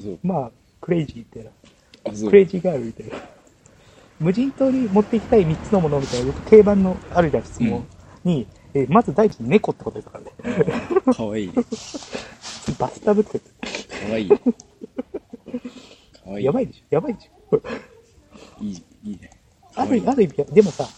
[0.00, 0.18] そう。
[0.22, 2.30] まあ、クレイジーみたいな。
[2.30, 3.12] クレイジーガールみたいな。
[4.20, 7.84] 無人島に持っていきたい3つのものみたいな、よく定番のあるじゃん、質問
[8.24, 8.46] に、
[8.78, 10.62] えーまず第一に猫ってことですからね。
[11.12, 11.52] かわいい。
[12.78, 13.44] バスタブって、か
[14.12, 14.28] わいい。
[14.28, 14.38] か
[16.30, 16.44] わいい。
[16.44, 17.60] やばいでしょやばいでしょ
[18.60, 19.32] いい、いいね。
[19.74, 20.88] ある、ある意味、でもさ、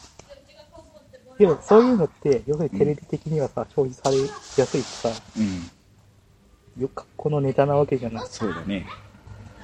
[1.39, 4.19] でもそういうのって、要するにテレビ的にはさ、消費され
[4.57, 5.71] やすいしさ、うん。
[6.79, 8.27] よくこのネタなわけじゃない。
[8.29, 8.85] そうだね。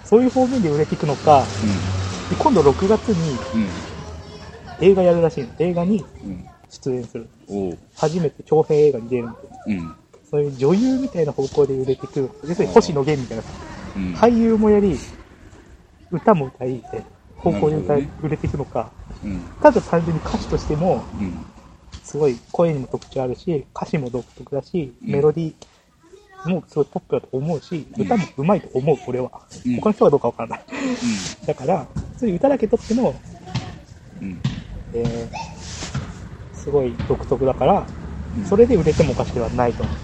[0.04, 1.46] そういう方面で売れていくのか、
[2.30, 3.60] で今度6月にうん。
[3.60, 3.70] うん。
[4.80, 5.50] 映画やるらしいの。
[5.58, 6.48] 映画にうん。
[6.76, 7.26] 出演する。
[7.96, 9.36] 初めて長編映画に出るの。
[9.66, 9.96] うん。
[10.30, 12.30] そういう女優みたいな方向で売れていく。
[12.46, 13.44] 要するに星野源みたいな。
[13.96, 14.14] うん。
[14.14, 14.98] 俳優もやり、
[16.10, 17.02] 歌も歌いって、
[17.38, 18.90] 方向で歌い、ね売れていくのか、
[19.24, 19.40] うん。
[19.62, 21.44] ただ単純に歌手としても、うん。
[22.02, 29.30] すごい声にも特徴あるし、歌詞も独特だし、うんメロディーもすごいポップだと思うし、うん歌も上手いと思う、俺は。
[29.64, 30.60] うん他の人はどうかわからない。
[31.46, 31.86] だから、
[32.16, 33.14] そういう歌だけとっても、
[34.20, 34.40] うん。
[34.92, 35.55] えー
[36.66, 37.86] すごい独特だから、
[38.36, 38.44] うん。
[38.44, 39.96] それで売れてもおかしくはないと思う。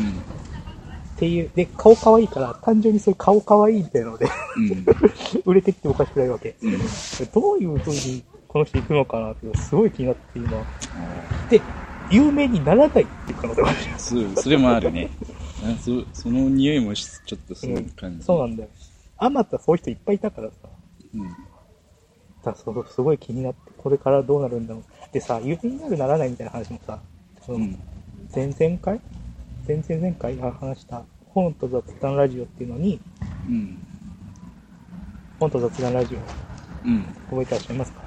[0.00, 0.18] うん。
[0.18, 0.22] っ
[1.16, 4.26] ていう、で、顔可愛いから、単純にそういう顔可愛いみたいなので、
[4.56, 4.86] うん。
[5.46, 6.56] 売れてきてもおかしくないわけ。
[6.60, 6.72] うん。
[7.32, 10.58] どういう風にこの人行くのかなってすごい気になって今。
[10.58, 10.66] あ
[11.48, 11.62] で、
[12.10, 15.10] 有名にならないっていう可能性もあるそう、それもあるね。
[15.62, 18.24] あそその匂いもしちょっとする感じ。
[18.24, 18.68] そうなんだよ。
[19.16, 20.54] あまたそういう人いっぱいいたからさ。
[21.14, 21.36] うん。
[22.44, 24.84] だすごい気になって、これからどうなるんだろう。
[25.12, 27.00] でさ、有名になるならないみたいな話もさ、
[27.44, 27.78] そのうん。
[28.34, 29.00] 前々回？
[29.66, 30.38] 前々前回？
[30.38, 33.00] 話した本と雑談ラジオっていうのに、
[33.48, 33.78] うん。
[35.38, 36.18] 本と雑談ラジオ
[36.88, 37.02] うん。
[37.30, 38.04] 覚えてらっしゃいますか？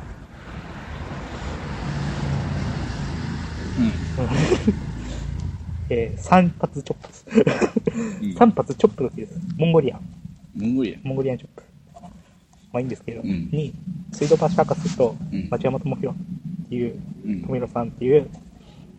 [5.89, 8.35] えー、三発チョップ。
[8.37, 9.39] 三発チョップの日です。
[9.57, 10.01] モンゴリアン。
[10.55, 10.99] モンゴリア。
[11.07, 11.63] モンゴリアンチョップ。
[12.77, 13.73] まあいいんですけど、うんに、
[14.13, 17.41] 水道橋博士とうん町山智博っていう、うん。
[17.43, 18.29] 富野さんっていう、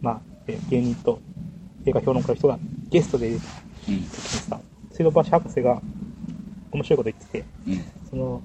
[0.00, 1.20] まあ、えー芸人と
[1.86, 2.58] 映画評論家の人が
[2.90, 3.52] ゲストで出てた
[3.88, 4.00] うん。
[4.00, 4.60] 時にさ、
[4.90, 5.80] 水道橋博士が
[6.72, 7.84] 面白いこと言ってて、うん。
[8.10, 8.42] その、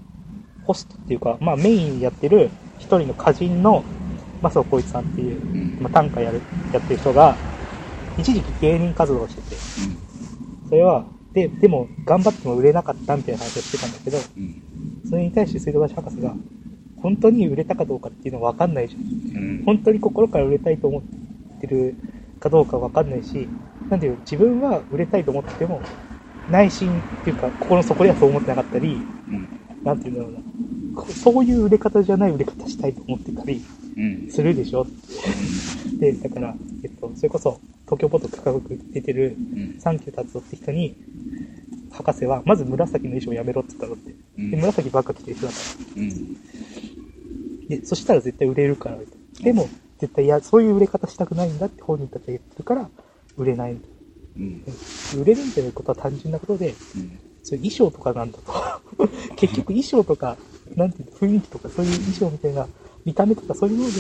[0.66, 3.84] ホストっていうか、まあメインやってる一人の歌人の
[4.44, 5.78] 麻生浩一さんっていう、うん。
[5.82, 6.42] まあ短歌やる、
[6.72, 7.38] やってる人が、
[8.18, 9.56] 一時期芸人活動をしてて、
[10.70, 15.10] それは、で、でも頑張っても売れなかったみたいな話をしてたんだけど、うん。
[15.10, 16.36] それに対して水道橋博士が、
[16.98, 19.02] 本当に売れたかどうかっていうのは分かんないじゃん。
[19.02, 19.64] うん。
[19.66, 21.02] 本当に心から売れたいと思っ
[21.60, 21.96] てる
[22.40, 23.48] かどうか分かんないし、
[23.90, 25.82] なんていうの自分は売れたいと思ってても、
[26.50, 29.48] 内心っていうか、心の底ではそう思ってなかったり、うん。
[29.84, 30.40] なんていうんだろうな。
[30.96, 33.62] こそういう売れ方じゃない売れ方したいと思ってたり
[33.98, 34.30] うん。
[34.30, 34.86] するでしょ？
[36.00, 39.80] で、だから、えっと、それこそ、東京ポット価格出てる、うん。
[39.80, 40.96] サンキュー達夫って人に、
[41.94, 44.16] 博士は、まず紫の衣装をやめろって言ったのって。
[44.38, 45.60] うんで、紫ばっか着てる人だか
[45.96, 46.10] うん。
[46.10, 46.16] ら。
[47.78, 52.90] で、そしたら絶対売れるから、みたいなでも、絶対、いや、そういう売れ方したくないんだって本人たちが言ってるから、
[53.38, 53.80] 売れない。
[54.38, 54.64] うん。
[55.16, 57.20] 売れるっていうことは単純なことで、うん。
[57.44, 58.54] そういう衣装とかなんだと。
[59.38, 60.38] 結局衣装とか、
[60.76, 62.68] なんていうの、雰囲気とか、そういう衣装みたいな、
[63.06, 64.00] 見た目とかそういうもので、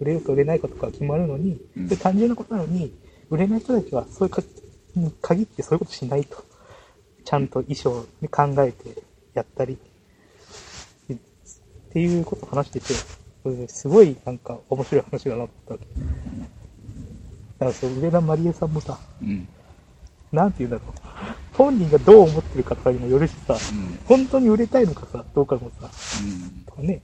[0.00, 2.92] 売れるか売れないかとか決まるのに、うん単純なことなのに、
[3.30, 4.42] 売れない人たちは、そういうか、
[4.94, 6.44] に限ってそういうことしないと。
[7.24, 9.02] ちゃんと衣装に考えて
[9.34, 9.78] やったり、
[11.08, 11.18] でっ
[11.90, 15.86] ていうことを話してて、すごいなんか面白い話だなと思ったわけ。
[17.58, 19.48] だからそう、上田まりえさんもさ、うん。
[20.32, 21.00] なんて言うんだろう。
[21.56, 23.98] 本人がどう思ってるかとかにもよるしさ、うん。
[24.06, 25.90] 本当に売れたいのかさ、どうかもさ、
[26.22, 26.64] うん。
[26.64, 27.02] とかね。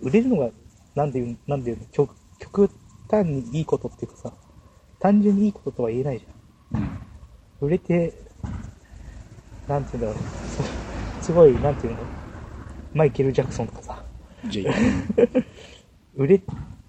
[0.00, 0.50] 売れるのが、
[0.94, 2.70] なんで言う、なんで言うの、極極
[3.10, 4.32] 端にいいことっていうかさ、
[5.00, 6.82] 単純にいいこととは言えないじゃん。
[6.82, 6.98] うん。
[7.60, 8.14] 売れて、
[9.66, 11.22] なんて言うんだろう。
[11.22, 12.06] すごい、なんて言うの、
[12.92, 14.04] マイケル・ジャクソンとかさ、
[14.48, 14.74] じゃあ、
[16.14, 16.40] 売れ、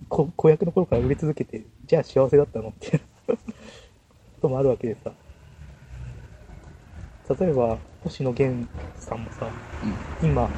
[0.08, 2.70] こ子役の頃から売れ続けて、じゃあ幸せだったの？
[2.70, 3.02] っていう
[4.36, 5.14] こともあるわけでさ。
[7.40, 9.52] 例えば、星野源さんもさ、
[10.22, 10.50] 今、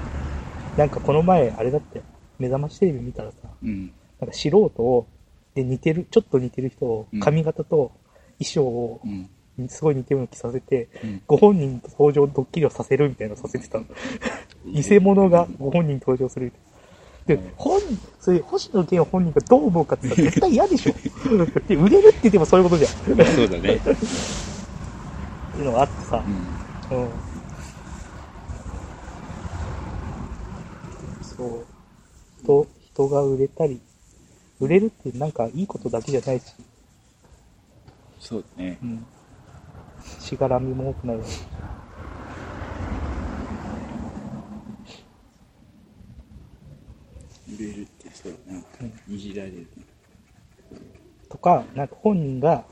[0.75, 2.03] なんかこの前、あれだって、
[2.39, 3.93] 目覚ましテレビ見たらさ、うん。
[4.19, 5.07] なんか素人を、
[5.55, 7.91] で似てる、ちょっと似てる人をうん、髪型と
[8.39, 9.29] 衣装をう、ん。
[9.69, 11.21] すごい似てるの着させて、うん。
[11.27, 13.85] ご本人と登場ドッキリをさせるみたいなのさせてたの。
[14.65, 16.57] 偽物がご本人登場するみた
[17.35, 17.43] いな。
[17.43, 17.81] で、本、
[18.19, 20.93] それ、星野源本人がどう思うかって言ったら絶対嫌でしょ。
[21.67, 22.91] で、売れるって言ってもそういうことじゃん。
[22.91, 23.79] っそうだね。
[25.51, 26.57] ていうのがあってさう、ん。
[26.89, 27.11] うん。
[31.21, 31.65] そう。
[32.43, 33.81] 人、人が売れたり、
[34.59, 36.45] 売れるってなんかいいことだけじゃないし、
[38.19, 38.85] そうだねう。
[38.85, 39.05] ん。
[40.19, 41.19] しがらみも多くなる。
[47.47, 48.59] 売れるってそう、な
[49.09, 49.67] いじられる。
[51.29, 52.65] とか、なんか本人が、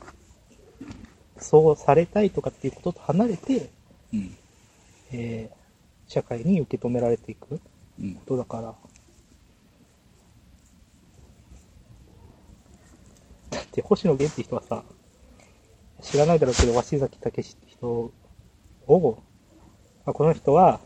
[1.37, 3.69] そうされたいとかっていうことと離れて、
[4.13, 4.35] うん。
[5.11, 5.55] えー
[6.07, 7.59] 社会に受け止められていくこ
[7.99, 8.13] うん。
[8.27, 8.75] とだから。
[13.49, 14.83] だって星野源って人はさ、
[16.01, 17.87] 知らないだろうけど、鷲崎武史って人
[18.87, 19.23] を、
[20.05, 20.79] まあ、この人は、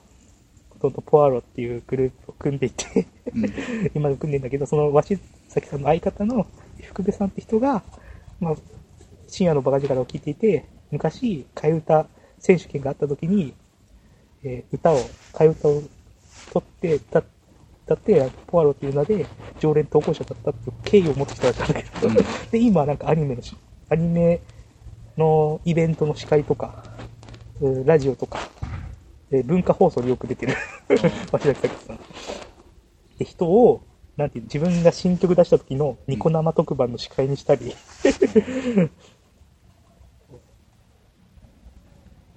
[0.82, 3.46] ととポアロっていうグループを組んでいて、うん。
[3.94, 5.20] 今組んでんだけど、その鷲
[5.50, 6.48] 崎さんの相方の
[6.82, 7.84] 福部さんって人が、
[8.40, 8.56] まあ、
[9.28, 12.08] 深夜のバカ力を聞いていて、昔、替え歌
[12.40, 13.54] 選手権があった時に、
[14.44, 14.98] えー歌を、
[15.34, 15.84] 替え歌を
[16.52, 17.24] 取って歌っ
[17.90, 19.26] 歌って、ポアロっていう名で
[19.60, 22.16] 常連投稿者だったっていう経緯を持ってきた人なんだけど、うん
[22.52, 23.56] で、今なんかアニメのし、
[23.90, 24.40] アニメ
[25.20, 26.84] のイベントの司会とか、
[27.62, 28.40] うんラジオとか、
[29.30, 30.56] で文化放送によく出てる、
[31.32, 32.00] 鷲崎武さん。
[33.20, 33.84] で、人を、
[34.18, 37.76] なんていう、自分が新曲出した時のニコ生特番の司会にしたり、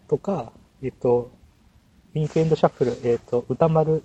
[0.08, 1.30] とか、えっと、
[2.14, 4.02] ウィンクエンドシャッフル、えっと、歌丸、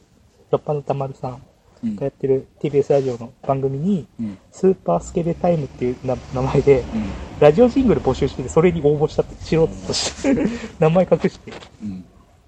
[0.51, 1.41] ラッパの歌丸さん
[1.83, 4.37] がやってる TBS ラジオの番組に、うん。
[4.51, 7.11] スーパースケベタイムっていうな名前で、うん。
[7.39, 12.05] ラジオジングル募集してて、それに応募したって、素人として、名前隠して、うん。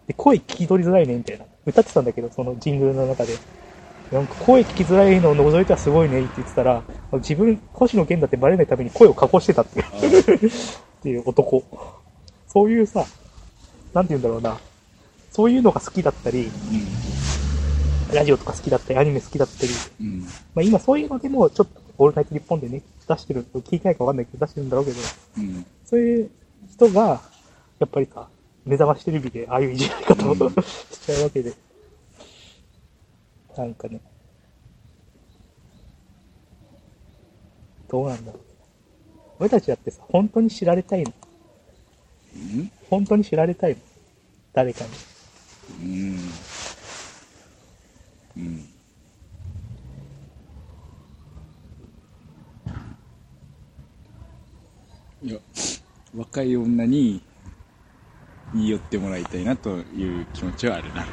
[0.07, 1.45] で、声聞き取りづらいね、みたいな。
[1.65, 3.33] 歌ってたんだけど、そのジングルの中で。
[4.11, 6.81] なんか声聞きづらいのを除いてはすごいねって言ってたら、
[7.13, 9.83] 自分、星野源だってバレないために声を加工してたってっ
[11.03, 11.63] ていう男。
[12.47, 13.05] そういうさ、
[13.93, 14.57] なんて言うんだろうな。
[15.31, 16.49] そういうのが好きだったり、
[18.13, 20.05] ラジオとか好きだったり、アニメ好きだったり、うん。
[20.05, 20.21] うん。
[20.23, 24.97] まあ今そういうのでも、ちょっと、オールナイトニッポンでね、出してる、聞いてないかわかんないけど出してるんだろうけど、
[25.37, 25.65] うん。
[25.85, 26.31] そういう
[26.71, 27.21] 人が、
[27.79, 28.27] やっぱりさ、
[28.65, 31.53] 目覚ましテレビでああいういじられ方を、うんしちゃうわけで。
[33.57, 33.99] なんかね。
[37.89, 38.41] どうなんだろう。
[39.39, 41.13] 俺たちだってさ、本当に知られたいの。
[42.35, 43.77] うん本当に知られたいの。
[44.53, 44.89] 誰かに。
[45.83, 46.19] うん。
[48.39, 48.69] うん。
[55.29, 55.39] いや、
[56.15, 57.21] 若い女に
[58.53, 61.05] 言い寄ってもらいたいなという気持ちはあるな。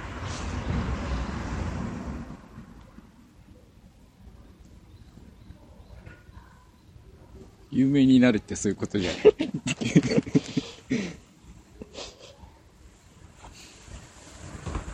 [7.70, 9.22] 有名になるってそういうことじゃない。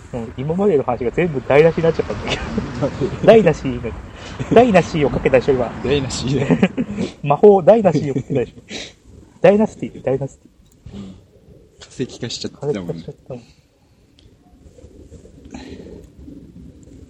[0.12, 3.26] うん、今までの話が全部台無しになっちゃったんだけど。
[3.26, 3.80] 台無しの、
[4.54, 5.70] 台無しをかけたでしょ、今。
[5.84, 6.46] 台無しで。
[7.22, 8.62] 魔法、台無しをかけたでしょ。
[9.40, 10.48] ダイナスティ、ダイナステ
[11.80, 12.68] 化石化しちゃっィ。
[12.68, 13.12] てたもんね風化しちゃ。
[13.12, 13.42] ったもん。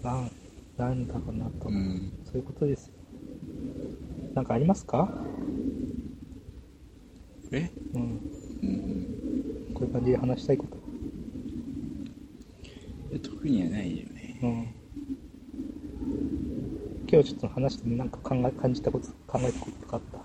[0.03, 0.31] なん、
[0.79, 1.69] なんだろうなと。
[1.69, 2.13] うん。
[2.25, 2.93] そういうことですよ。
[4.35, 5.13] なんかありますか？
[7.53, 7.71] え？
[7.95, 8.03] うん。
[8.03, 9.71] うん。
[9.75, 10.82] こういう感じで話したいこと。
[13.19, 14.39] 特にはないよね。
[14.43, 14.75] うん。
[17.11, 20.19] 今日ちょっと話してなんか考え、感じたこと、考えたことがあった？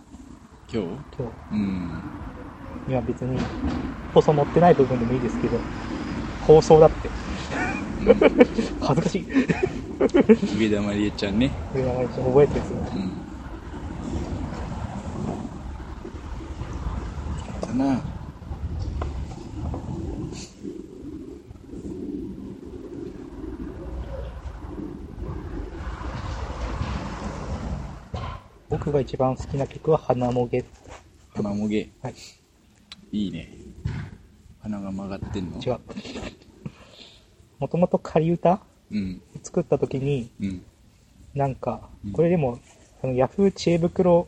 [0.72, 1.04] 今日？
[1.18, 2.04] 今うん。
[2.86, 2.92] 日。
[2.92, 3.38] いや別に、
[4.14, 5.60] 放送載ってない部分でもいいですけど、
[6.42, 7.12] 放送だって。
[8.80, 9.28] 恥ずかしい。
[10.58, 11.52] 上田まりえちゃんね。
[11.72, 12.62] これは一応覚えてる？
[12.62, 12.80] んですよ。
[12.96, 13.28] うん。
[17.62, 18.17] だな。
[28.98, 30.66] が一番好きな曲は花もげ。
[31.36, 31.90] 鼻もげ。
[32.02, 32.16] はい。
[33.12, 33.54] いいね。
[34.60, 35.80] 鼻が曲がってんの違う。
[37.60, 38.60] もともと仮歌
[38.92, 39.22] うん。
[39.44, 40.66] 作った時に、うん。
[41.36, 42.60] なんかうん、これでも、
[43.04, 44.28] あの、ヤフー知恵袋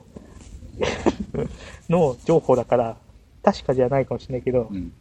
[1.89, 2.97] の情報だから、
[3.41, 4.93] 確かじゃないかもしれないけど、うん。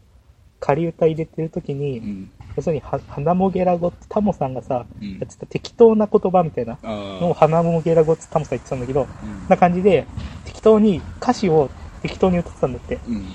[0.60, 2.32] 仮歌入れてる時に、うん。
[2.58, 6.88] 要するには、花もげら語ってタモさんがさ、うんやってた適当な言葉みたいなあ
[7.20, 7.34] のをあ。
[7.34, 10.06] 花もげら語ってタモさん言ってたんだけど、うんな感じで、
[10.44, 11.70] 適当に歌詞を
[12.02, 12.98] 適当に歌ってたんだって。
[13.06, 13.32] うん。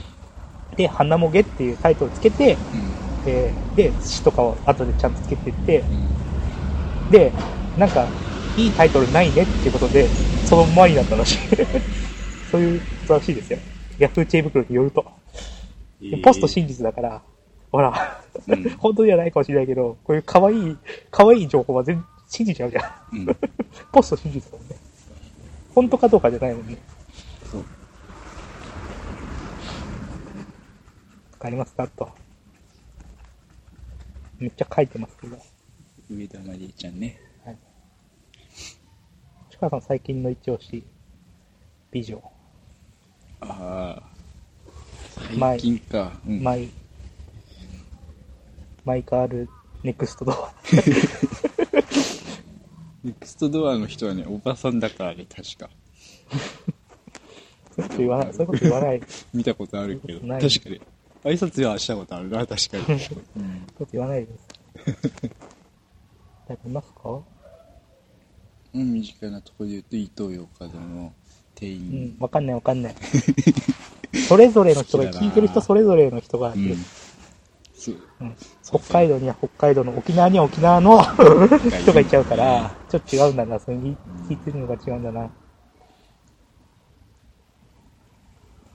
[0.75, 2.95] で、花もげっていうタイトルつけて、うん。
[3.25, 7.09] えーで、詩とかを後でちゃんとつけていって、うん。
[7.09, 7.31] で、
[7.77, 8.09] なんか、
[8.57, 10.09] いいタイトルないねっていうことで、
[10.43, 11.39] そのままになったらしい。
[12.51, 13.59] そういうことらしいですよ。
[13.97, 15.05] ヤフー知恵袋によると。
[16.01, 17.21] でポスト真実だから、
[17.73, 20.77] ほら、うん本当ではないかもしれないけど、こういう可愛い、
[21.09, 23.17] 可愛い情報は全信じちゃうじゃん。
[23.17, 23.37] うん。
[23.91, 24.75] ポスト真実だもんね。
[25.73, 26.77] 本当かどうかじゃないもんね。
[27.51, 27.61] そう。
[27.61, 27.65] わ
[31.39, 31.87] かりますか？
[31.87, 32.09] と。
[34.37, 35.37] めっちゃ書いてますけど。
[36.11, 37.19] 上田まりえちゃんね。
[37.43, 37.57] はい。
[39.59, 40.83] 鹿さん最近の一押し、
[41.91, 42.21] 美女、
[43.41, 44.03] ああ。
[45.35, 46.11] 前最近か。
[46.27, 46.43] うん。
[46.43, 46.69] マイ、
[48.85, 49.49] マイカール、
[49.83, 50.53] ネクストドア。
[53.03, 55.69] ネクストドアの人はね、おばさんだからね、確か。
[57.75, 59.01] そういうこと言わない、
[59.33, 60.25] 見たことあるけど。
[60.27, 60.81] ない確かに。
[61.23, 62.83] 挨拶はしたことあるな、確かに。
[63.37, 63.65] うん。
[63.75, 64.47] こと言わないです。
[66.47, 67.21] 誰かいますか？
[68.73, 71.13] うん、身近なところで言うと、伊東洋華堂の
[71.55, 72.15] 店う員。
[72.17, 72.95] ん、わかんないわかんない。
[74.27, 76.75] それぞれの人が、聞いてる人それぞれの人がいる。
[77.83, 77.95] そう。
[78.21, 81.01] うん北海道には北海道の、沖縄には沖縄の
[81.81, 83.97] 人がいちゃうから、ちょっと違うんだな、それに
[84.29, 85.29] 聞いてるのが違うんだな。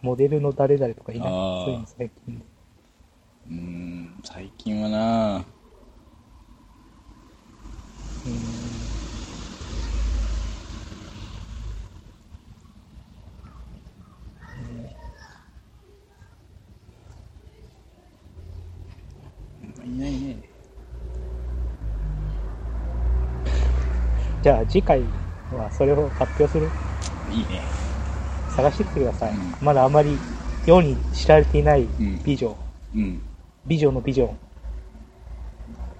[0.02, 1.28] モデルの誰々とかいない？
[1.28, 2.42] そういうの最近。
[3.46, 5.38] うーん、最近はな
[8.24, 8.88] うーん
[19.84, 20.42] いないね。
[24.48, 25.04] じゃあ次回
[25.50, 26.70] はそれを発表する
[27.28, 27.68] いいね。
[28.48, 29.32] 探してきてください。
[29.32, 30.18] うんまだあまり
[30.64, 32.56] 世に知られていないん美女、
[32.94, 33.20] うん。
[33.66, 34.38] 美女のビジョン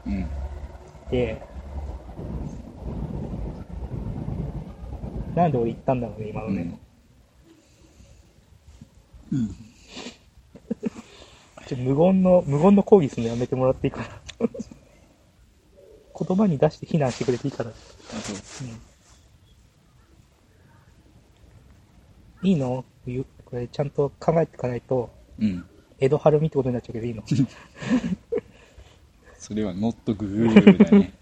[0.07, 0.30] うん。
[1.11, 1.42] で、
[5.34, 6.72] なんで俺言ったんだろうね、今のね。
[9.30, 9.49] うん。
[11.66, 14.09] ちょ無言の、無言の抗議するのやめてもらっていいかな。
[16.18, 17.72] 言葉に出して非難してくれていいかな。
[18.11, 18.32] あと、
[22.42, 22.84] いいの？
[23.06, 25.64] ゆこれちゃんと考えていかないと、うん。
[25.98, 27.22] 江戸晴美ってことになっちゃうけどいいの？
[29.38, 31.12] それはノットグーだね。